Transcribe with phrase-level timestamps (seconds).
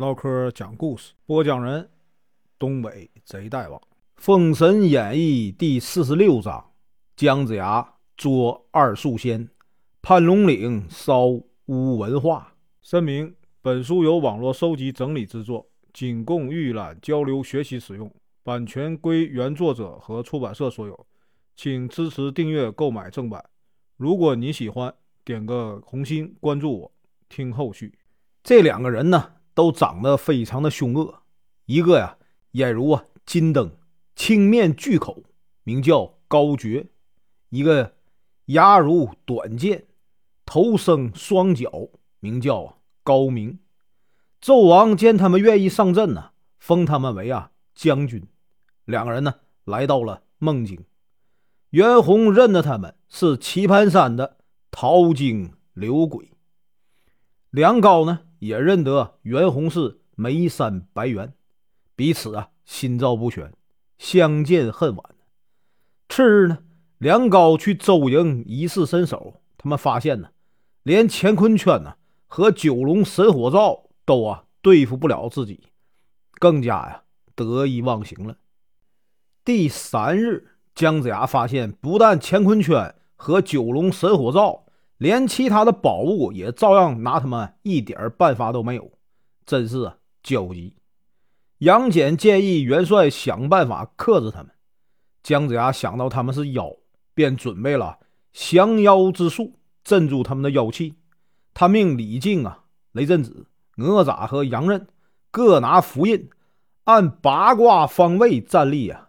[0.00, 1.86] 唠嗑讲故事，播讲人：
[2.58, 3.78] 东北贼大王，
[4.16, 6.70] 《封神演义》第四十六章：
[7.16, 9.46] 姜子牙捉二树仙，
[10.00, 12.54] 潘龙岭烧乌文化。
[12.80, 18.10] 声明：本书由网络收集整理制作，仅供预览、交流、学习使用，
[18.42, 21.06] 版权归原作者和出版社所有，
[21.54, 23.44] 请支持订阅、购买正版。
[23.98, 24.94] 如果你喜欢，
[25.26, 26.92] 点个红心，关注我，
[27.28, 27.92] 听后续。
[28.42, 29.32] 这两个人呢？
[29.54, 31.22] 都长得非常的凶恶，
[31.66, 32.16] 一个呀
[32.52, 33.76] 眼如啊金灯，
[34.14, 35.22] 青面巨口，
[35.64, 36.86] 名叫高绝；
[37.50, 37.94] 一个
[38.46, 39.86] 牙如短剑，
[40.44, 41.90] 头生双角，
[42.20, 43.58] 名叫高明。
[44.40, 48.26] 纣王见他们愿意上阵呢，封他们为啊将军。
[48.84, 50.84] 两个人呢来到了孟津，
[51.70, 54.38] 袁弘认得他们是棋盘山的
[54.70, 56.30] 淘金刘鬼，
[57.50, 58.20] 梁高呢。
[58.40, 61.32] 也认得袁弘是眉山白猿，
[61.94, 63.52] 彼此啊心照不宣，
[63.98, 65.04] 相见恨晚。
[66.08, 66.58] 次日呢，
[66.98, 70.30] 梁高去周营一试身手，他们发现呢，
[70.82, 71.94] 连乾坤圈呢
[72.26, 75.68] 和九龙神火罩都啊对付不了自己，
[76.38, 77.02] 更加呀
[77.34, 78.36] 得意忘形了。
[79.44, 84.64] 第三日，姜子牙发现，不但乾坤圈和九龙神火罩。
[85.00, 88.92] 连其他的宝物也照样拿他们一点办法都没有，
[89.46, 90.76] 真是啊焦急。
[91.56, 94.50] 杨戬建议元帅想办法克制他们。
[95.22, 96.70] 姜子牙想到他们是妖，
[97.14, 97.98] 便准备了
[98.34, 100.96] 降妖之术，镇住他们的妖气。
[101.54, 104.86] 他命李靖啊、雷震子、哪吒和杨任
[105.30, 106.28] 各拿符印，
[106.84, 109.08] 按八卦方位站立啊，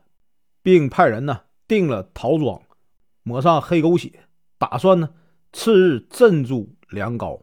[0.63, 2.61] 并派人呢定了桃庄，
[3.23, 4.21] 抹上黑狗血，
[4.57, 5.09] 打算呢。
[5.53, 7.41] 次日镇住梁高，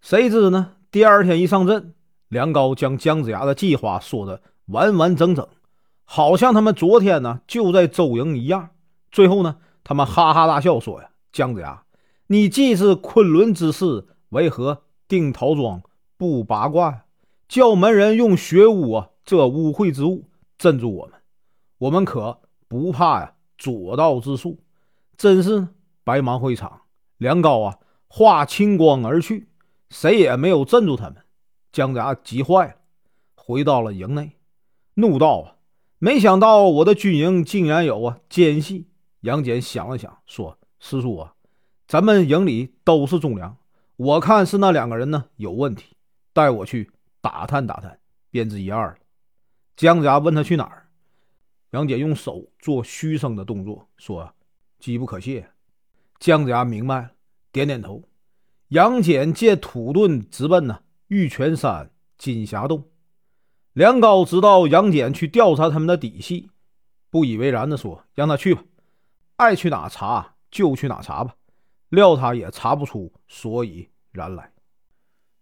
[0.00, 0.72] 谁知呢？
[0.90, 1.94] 第二天一上阵，
[2.28, 5.48] 梁高将姜子牙的计划说的完完整整，
[6.04, 8.70] 好像他们昨天呢就在周营一样。
[9.12, 11.84] 最后呢，他们哈哈大笑说：“呀，姜子牙，
[12.26, 15.80] 你既是昆仑之士，为何定陶庄
[16.16, 17.04] 不八卦呀？
[17.48, 20.28] 叫门人用血污啊这污秽之物
[20.58, 21.14] 镇住我们，
[21.78, 23.34] 我们可不怕呀？
[23.56, 24.58] 左道之术，
[25.16, 25.68] 真是
[26.02, 26.80] 白忙会场。”
[27.22, 27.78] 梁高啊，
[28.08, 29.48] 化青光而去，
[29.90, 31.24] 谁也没有镇住他们。
[31.70, 32.74] 姜子牙急坏了，
[33.36, 34.36] 回到了营内，
[34.94, 35.56] 怒道：“啊，
[36.00, 38.88] 没想到我的军营竟然有啊奸细！”
[39.22, 41.34] 杨戬想了想，说：“师叔啊，
[41.86, 43.56] 咱们营里都是忠良，
[43.94, 45.94] 我看是那两个人呢有问题，
[46.32, 46.90] 带我去
[47.20, 48.00] 打探打探，
[48.32, 48.96] 便知一二了。”
[49.76, 50.88] 姜子牙问他去哪儿，
[51.70, 54.34] 杨戬用手做嘘声的动作，说
[54.80, 55.48] ：“机不可泄。”
[56.22, 57.10] 姜子牙明白了，
[57.50, 58.00] 点点头。
[58.68, 60.78] 杨戬借土遁直奔呢
[61.08, 62.88] 玉泉山金霞洞。
[63.72, 66.48] 梁高知道杨戬去调查他们的底细，
[67.10, 68.62] 不以为然的说：“让他去吧，
[69.34, 71.34] 爱去哪查就去哪查吧。”
[71.90, 74.52] 料他也查不出所以然来。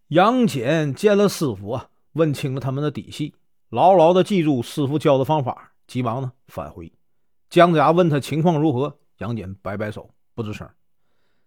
[0.09, 3.35] 杨戬见了师傅啊，问清了他们的底细，
[3.69, 6.91] 牢牢的记住师傅教的方法，急忙呢返回。
[7.51, 10.09] 姜子牙问他情况如何，杨戬摆摆手。
[10.41, 10.67] 不吱声，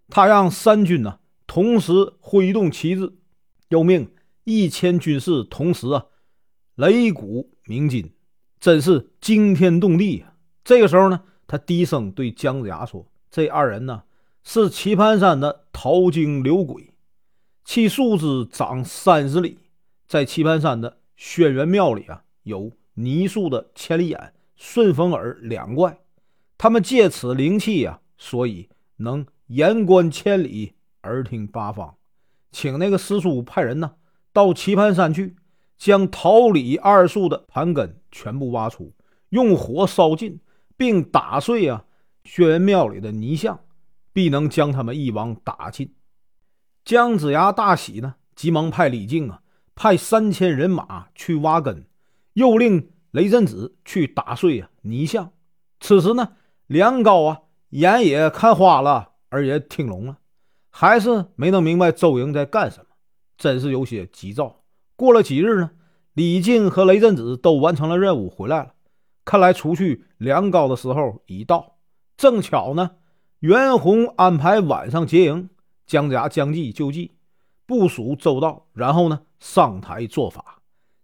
[0.09, 1.17] 他让三军呢
[1.47, 3.11] 同时挥动旗帜，
[3.69, 6.05] 又命一千军士同时啊
[6.75, 8.13] 擂鼓鸣金，
[8.59, 10.35] 真是惊天动地啊！
[10.63, 14.03] 这个时候呢，他低声对姜子牙说：“这二人呢
[14.43, 16.93] 是棋盘山的淘精流鬼，
[17.65, 19.57] 其树枝长三十里，
[20.07, 25.99] 在棋盘山的轩辕庙里啊有泥塑的千里眼、顺风耳两怪，
[26.59, 30.73] 他们借此灵气呀，所以。”能言观千里，
[31.03, 31.95] 耳听八方，
[32.51, 33.95] 请那个师叔派人呢，
[34.31, 35.35] 到棋盘山去，
[35.77, 38.93] 将桃李二树的盘根全部挖出，
[39.29, 40.39] 用火烧尽，
[40.77, 41.85] 并打碎啊
[42.23, 43.59] 轩辕庙里的泥像，
[44.13, 45.93] 必能将他们一网打尽。
[46.85, 49.41] 姜子牙大喜呢，急忙派李靖啊，
[49.75, 51.85] 派三千人马去挖根，
[52.33, 55.31] 又令雷震子去打碎啊泥像。
[55.79, 56.33] 此时呢，
[56.67, 57.39] 梁高啊。
[57.73, 60.19] 眼也看花了，耳也听聋了，
[60.69, 62.85] 还是没能明白周营在干什么，
[63.35, 64.63] 真是有些急躁。
[64.95, 65.71] 过了几日呢，
[66.13, 68.73] 李靖和雷震子都完成了任务回来了，
[69.25, 71.77] 看来除去梁高的时候已到。
[72.15, 72.91] 正巧呢，
[73.39, 75.49] 袁弘安排晚上结营，
[75.87, 77.15] 姜子牙将计就计，
[77.65, 80.61] 部署周到，然后呢上台做法，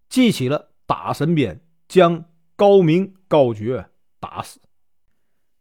[0.08, 2.26] 记起了打神鞭，将
[2.56, 3.90] 高明、高觉
[4.20, 4.60] 打死。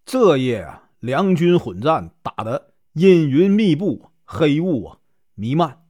[0.04, 0.84] 这夜啊。
[1.00, 4.98] 两军混战，打得阴云密布，黑雾啊
[5.34, 5.84] 弥漫，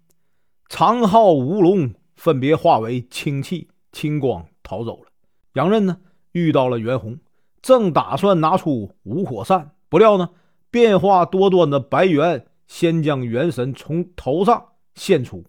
[0.69, 5.10] 长号无龙分别化为氢气、青光逃走了。
[5.55, 5.99] 杨任呢，
[6.32, 7.19] 遇到了袁弘，
[7.62, 10.28] 正打算拿出五火扇，不料呢，
[10.70, 15.44] 变化多端的白猿先将元神从头上现出，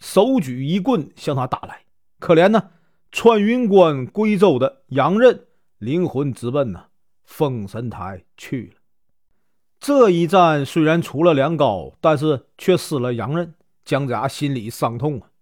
[0.00, 1.82] 手举一棍向他打来。
[2.18, 2.70] 可怜呢，
[3.10, 6.84] 穿云关归州的杨任灵魂直奔呢
[7.24, 8.81] 封神台去了。
[9.82, 13.52] 这一战虽然出了两高，但是却失了杨任。
[13.84, 15.32] 姜子牙心里伤痛啊。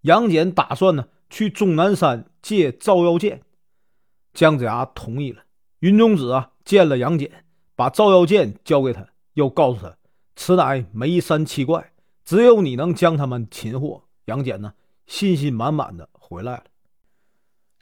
[0.00, 3.42] 杨戬打算呢去终南山借照妖剑，
[4.32, 5.42] 姜子牙同意了。
[5.80, 7.30] 云中子啊见了杨戬，
[7.76, 9.94] 把照妖剑交给他，又告诉他
[10.36, 11.92] 此乃梅山七怪，
[12.24, 14.04] 只有你能将他们擒获。
[14.24, 14.72] 杨戬呢
[15.06, 16.64] 信心满满的回来了。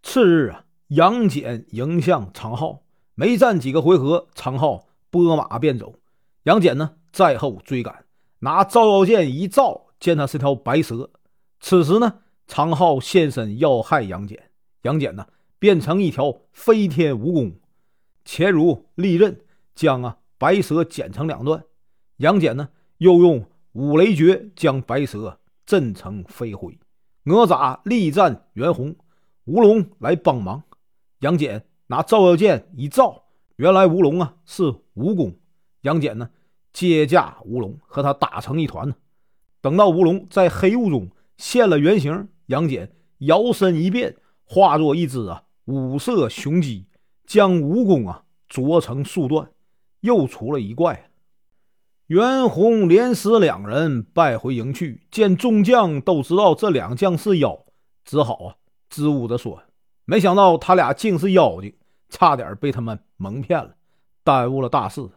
[0.02, 2.82] 次日啊，杨戬迎向常浩，
[3.14, 5.94] 没战几个回合，常浩拨马便走。
[6.44, 8.06] 杨戬呢，在后追赶，
[8.38, 11.10] 拿照妖剑一照，见他是条白蛇。
[11.60, 14.38] 此时呢，长浩现身要害杨戬，
[14.82, 15.26] 杨戬呢，
[15.58, 17.52] 变成一条飞天蜈蚣，
[18.24, 19.38] 切如利刃，
[19.74, 21.62] 将啊白蛇剪成两段。
[22.16, 26.78] 杨戬呢，又用五雷诀将白蛇震成飞灰。
[27.24, 28.96] 哪吒力战袁弘，
[29.44, 30.62] 吴龙来帮忙。
[31.18, 33.24] 杨戬拿照妖剑一照，
[33.56, 34.62] 原来吴龙啊是
[34.94, 35.34] 蜈蚣。
[35.82, 36.30] 杨戬呢，
[36.72, 38.94] 接驾吴龙，和他打成一团呢。
[39.60, 46.86] 等到吴龙在黑雾中现了原形，杨戬摇身一变，化作一只啊五色雄鸡，
[47.26, 49.50] 将蜈蚣啊啄成数段，
[50.00, 51.10] 又除了一怪。
[52.06, 57.64] 袁弘、连死两人败回营去，见众将都知道这两将是妖，
[58.04, 58.56] 只好啊
[58.88, 59.62] 支吾的说
[60.04, 61.72] ：“没想到他俩竟是妖精，
[62.08, 63.76] 差点被他们蒙骗了，
[64.24, 65.08] 耽误了大事。”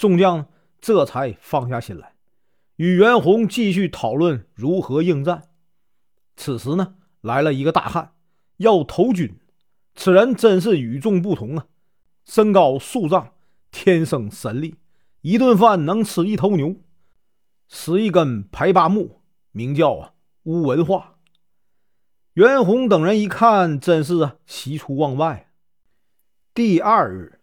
[0.00, 0.46] 众将
[0.80, 2.14] 这才放下心来，
[2.76, 5.50] 与袁弘继续讨论如何应战。
[6.36, 8.14] 此时呢，来了一个大汉，
[8.56, 9.38] 要投军。
[9.94, 11.66] 此人真是与众不同啊！
[12.24, 13.34] 身高数丈，
[13.70, 14.76] 天生神力，
[15.20, 16.76] 一顿饭能吃一头牛，
[17.68, 19.20] 使一根排八木，
[19.52, 20.14] 名叫啊
[20.44, 21.18] 乌文化。
[22.32, 25.52] 袁弘等人一看，真是啊喜出望外。
[26.54, 27.39] 第二日。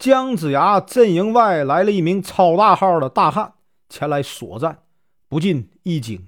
[0.00, 3.52] 姜子牙阵营外来了一名超大号的大汉，
[3.90, 4.78] 前来索战，
[5.28, 6.26] 不禁一惊。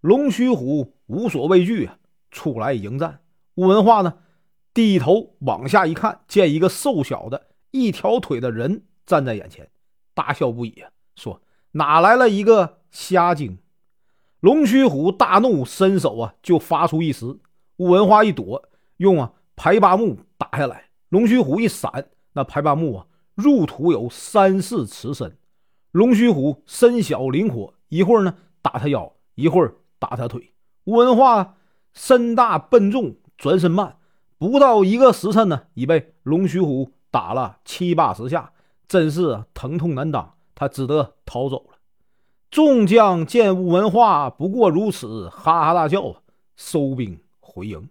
[0.00, 1.98] 龙须虎无所畏惧啊，
[2.30, 3.18] 出来迎战。
[3.56, 4.18] 吴文化呢，
[4.72, 9.68] 低头往下一看，见一个瘦小的一条腿的人站在眼前，
[10.14, 13.58] 大笑不已啊，说：“哪来了一个瞎精？”
[14.38, 17.26] 龙须虎大怒，伸手啊就发出一石。
[17.78, 18.62] 吴文化一躲，
[18.98, 20.90] 用啊排八木打下来。
[21.08, 22.10] 龙须虎一闪。
[22.32, 25.36] 那排八木啊，入土有三四尺深。
[25.90, 30.54] 龙须虎身小灵活，一会儿呢打他腰，一会儿打他腿。
[30.84, 31.56] 吴文化
[31.92, 33.98] 身大笨重，转身慢，
[34.38, 38.52] 不到一个时辰呢，已被龙须虎打了七八十下，
[38.88, 40.34] 真是疼痛难当。
[40.54, 41.78] 他只得逃走了。
[42.50, 46.22] 众将见吴文化不过如此，哈哈大笑，
[46.56, 47.88] 收兵回营。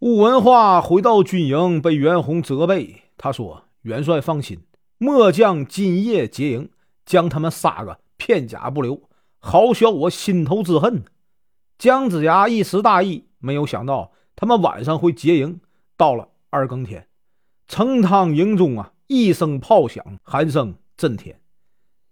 [0.00, 3.02] 吴文化回到军营，被袁弘责备。
[3.18, 4.60] 他说：“元帅放心，
[4.96, 6.70] 末将今夜结营，
[7.04, 9.02] 将他们杀个片甲不留，
[9.40, 11.04] 好消我心头之恨。”
[11.76, 15.60] 姜子牙一时大意，没有想到他们晚上会结营。
[15.96, 17.08] 到了二更天，
[17.66, 21.40] 成汤营中啊，一声炮响，喊声震天。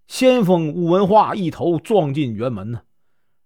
[0.09, 2.83] 先锋吴文化一头撞进辕门呢，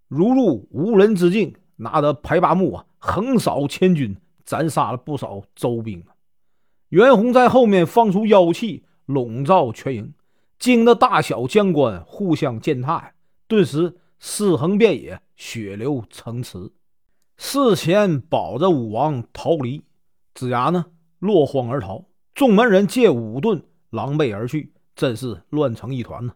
[0.08, 6.16] 如入无人之境，拿着排八木啊，横扫千军，斩杀了不少周兵啊。
[6.90, 10.12] 袁弘在后面放出妖气，笼罩全营，
[10.58, 13.12] 惊得大小将官互相践踏，
[13.46, 16.72] 顿时尸横遍野，血流成池。
[17.36, 19.84] 事前保着武王逃离，
[20.34, 20.86] 子牙呢
[21.20, 26.32] 落荒而逃，众门人借武盾狼狈而去，真是乱成一团呢。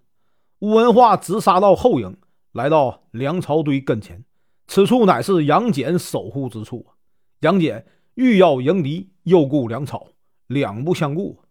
[0.60, 2.16] 吴文化直杀到后营，
[2.52, 4.24] 来到粮草堆跟前，
[4.68, 6.86] 此处乃是杨戬守护之处。
[7.40, 7.84] 杨戬
[8.14, 10.06] 欲要迎敌，又顾粮草。
[10.46, 11.42] 两不相顾，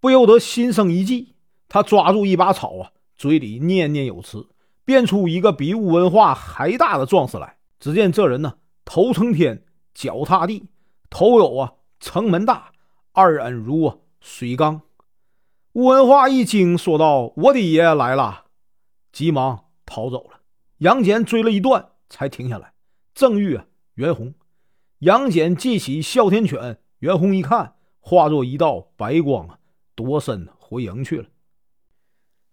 [0.00, 1.34] 不由得心生一计。
[1.68, 4.48] 他抓住一把草啊，嘴里念念有词，
[4.84, 7.56] 变出一个比吴文化还大的壮士来。
[7.80, 10.68] 只见这人呢，头撑天，脚踏地，
[11.08, 12.72] 头有啊城门大，
[13.12, 14.82] 二眼如啊水缸。
[15.72, 18.44] 吴文化一惊，说道：“我的爷爷来了！”
[19.10, 20.40] 急忙逃走了。
[20.78, 22.74] 杨戬追了一段，才停下来，
[23.14, 23.58] 正遇
[23.94, 24.34] 袁弘。
[24.98, 27.76] 杨戬记起哮天犬，袁弘一看。
[28.04, 29.58] 化作一道白光啊，
[29.94, 31.28] 夺身回营去了。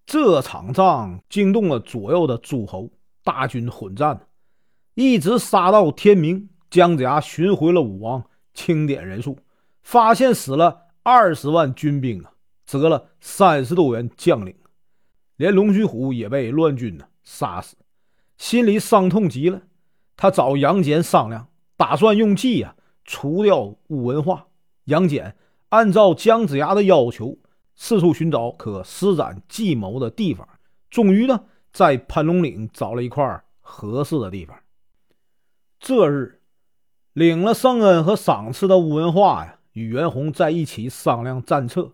[0.06, 2.89] 这场仗惊动了左右的诸侯，
[3.24, 4.27] 大军混战。
[4.94, 6.50] 一直杀到天明。
[6.70, 9.39] 姜子牙寻回了武王，清点人数，
[9.82, 12.32] 发现死了二十万军兵啊，
[12.63, 14.56] 折了三十多员将领，
[15.36, 17.75] 连龙须虎也被乱军呢杀死，
[18.38, 19.63] 心里伤痛极了。
[20.15, 24.49] 他找杨戬商量，打算用计啊除掉武文化。
[24.89, 25.36] 杨戬
[25.69, 27.38] 按照姜子牙的要求，
[27.75, 30.48] 四处寻找可施展计谋的地方，
[30.89, 34.58] 终于呢在盘龙岭找了一块合适的地方。
[35.79, 36.36] 这日。
[37.13, 41.93] 领了圣恩和赏赐的吴文化呀，与袁弘在一起商量战策。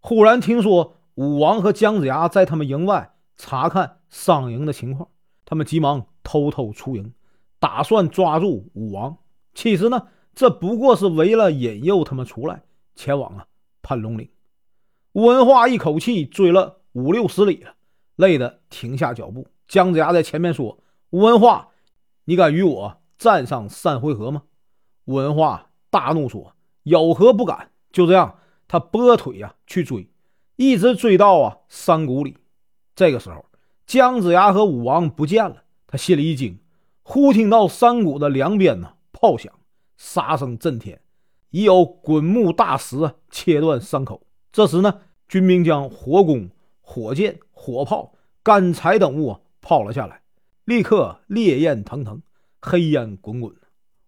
[0.00, 5.08] 忽然听说武王和姜子牙在他们营外查看商营的情况，
[5.44, 7.12] 他们急忙偷偷出营，
[7.60, 9.16] 打算抓住武王。
[9.52, 12.62] 其实呢，这不过是为了引诱他们出来，
[12.94, 13.46] 前往啊
[13.82, 14.28] 盘龙岭。
[15.12, 17.74] 吴文化一口气追了五六十里了，
[18.16, 19.46] 累得停下脚步。
[19.68, 20.78] 姜子牙在前面说
[21.10, 21.68] ：“吴文化，
[22.24, 24.42] 你敢与我战上三回合吗？”
[25.06, 30.08] 吴文化大怒说：“有何不敢？”就这样，他拨腿呀去追，
[30.56, 32.36] 一直追到啊山谷里。
[32.96, 33.44] 这个时候，
[33.86, 36.58] 姜子牙和武王不见了，他心里一惊，
[37.02, 39.52] 忽听到山谷的两边呢炮响，
[39.96, 41.00] 杀声震天，
[41.50, 44.26] 已有滚木大石切断山口。
[44.52, 50.22] 这时呢，军兵将火攻、火箭、火炮、干柴等物抛了下来，
[50.64, 52.22] 立刻烈焰腾腾，
[52.60, 53.54] 黑烟滚滚。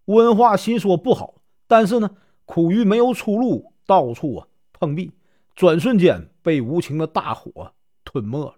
[0.05, 1.35] 文化心说不好，
[1.67, 2.11] 但是呢，
[2.45, 5.11] 苦于没有出路，到处啊碰壁，
[5.55, 7.73] 转瞬间被无情的大火
[8.05, 8.55] 吞没了。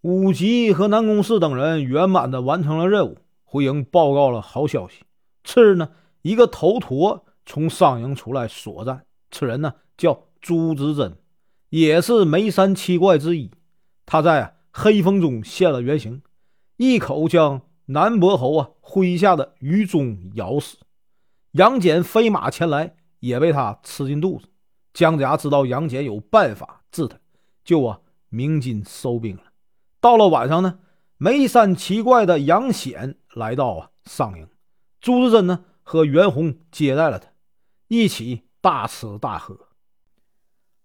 [0.00, 5.02] 武吉和南宫氏等人圆满的完成了任务，回营报告了好消息。
[5.44, 5.90] 次日呢，
[6.22, 11.16] 一个头陀从商营出来索战，此人呢叫朱之真，
[11.70, 13.50] 也是眉山七怪之一。
[14.06, 16.22] 他在黑风中现了原形，
[16.76, 17.62] 一口将。
[17.90, 20.76] 南伯侯啊，麾下的于忠咬死，
[21.52, 24.46] 杨戬飞马前来，也被他吃进肚子。
[24.92, 27.18] 姜子牙知道杨戬有办法治他，
[27.64, 27.98] 就啊
[28.28, 29.42] 鸣金收兵了。
[30.02, 30.80] 到了晚上呢，
[31.16, 34.46] 眉山奇怪的杨显来到啊上营，
[35.00, 37.30] 朱志珍呢和袁弘接待了他，
[37.86, 39.58] 一起大吃大喝。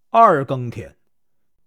[0.10, 0.96] 二更天，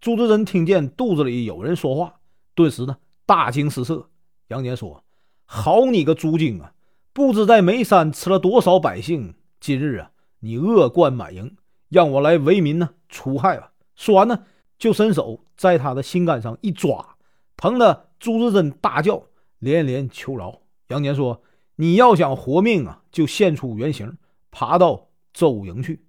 [0.01, 2.21] 朱志珍听见肚子里有人说话，
[2.55, 4.09] 顿时呢大惊失色。
[4.49, 5.05] 杨戬说。
[5.45, 6.73] 好你个朱精啊！
[7.13, 11.57] 不知在眉山吃了多少百姓，今日啊，你恶贯满盈，
[11.91, 13.71] 让我来为民呢除害吧。
[13.95, 14.45] 说完呢，
[14.79, 17.17] 就伸手在他的心肝上一抓，
[17.55, 19.23] 疼得朱志珍大叫，
[19.59, 20.63] 连连求饶。
[20.89, 21.43] 杨戬说
[21.77, 24.19] ：“你要想活命啊，就现出原形，
[24.51, 26.05] 爬到周营去。”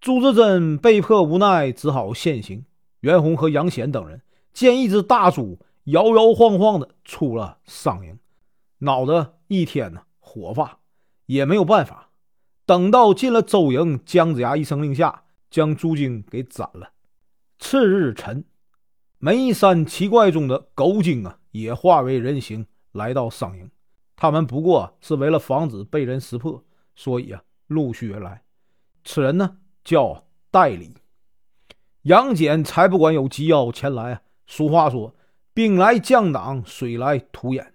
[0.00, 2.64] 朱志珍被迫无奈，只好现形。
[3.00, 8.18] 袁弘和杨显等人见一只大猪摇摇晃晃的出了商营。
[8.78, 10.78] 脑子一天呢火发，
[11.26, 12.10] 也没有办法。
[12.64, 16.90] 等到进了周营，姜子牙一声令下，将朱精给斩了。
[17.58, 18.44] 次日晨，
[19.18, 23.70] 眉山奇怪中的狗精啊，也化为人形来到商营。
[24.16, 28.42] 他们不过是为了防止被人识破，所以啊陆续而来。
[29.04, 30.94] 此人呢叫戴礼。
[32.02, 34.22] 杨戬才不管有急要前来啊。
[34.46, 35.14] 俗话说
[35.52, 37.74] ：“兵来将挡，水来土掩。”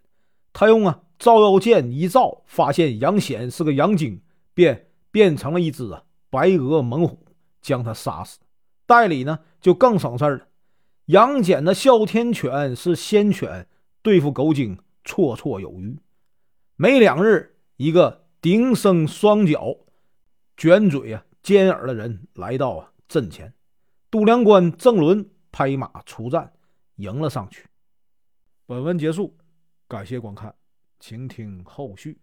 [0.54, 4.22] 他用啊照妖剑一照，发现杨显是个杨精，
[4.54, 7.20] 便变成了一只啊白额猛虎，
[7.62, 8.40] 将他杀死。
[8.86, 10.48] 代理呢就更省事了。
[11.06, 13.68] 杨戬的哮天犬是仙犬，
[14.02, 15.98] 对付狗精绰绰有余。
[16.82, 19.78] 没两日，一个顶生双脚、
[20.58, 23.54] 卷嘴啊尖耳的人来到啊阵前，
[24.10, 26.52] 度量官郑伦拍马出战，
[26.96, 27.68] 迎了上去。
[28.66, 29.38] 本文结束。
[29.88, 30.56] 感谢观看，
[31.00, 32.20] 请听后续。